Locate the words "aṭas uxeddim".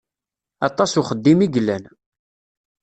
0.67-1.39